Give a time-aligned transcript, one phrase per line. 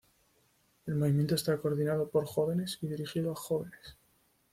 [0.87, 3.97] El movimiento está coordinado por jóvenes y dirigido a jóvenes.